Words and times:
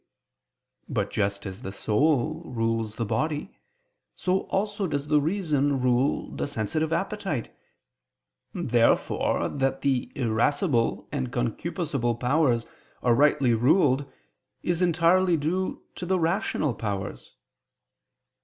But 0.89 1.11
just 1.11 1.45
as 1.45 1.61
the 1.61 1.71
soul 1.71 2.41
rules 2.43 2.95
the 2.95 3.05
body, 3.05 3.59
so 4.15 4.39
also 4.47 4.87
does 4.87 5.09
the 5.09 5.21
reason 5.21 5.79
rule 5.79 6.31
the 6.35 6.47
sensitive 6.47 6.91
appetite. 6.91 7.55
Therefore 8.51 9.47
that 9.47 9.83
the 9.83 10.11
irascible 10.15 11.07
and 11.11 11.31
concupiscible 11.31 12.19
powers 12.19 12.65
are 13.03 13.13
rightly 13.13 13.53
ruled, 13.53 14.11
is 14.63 14.81
entirely 14.81 15.37
due 15.37 15.83
to 15.93 16.07
the 16.07 16.17
rational 16.19 16.73
powers. 16.73 17.35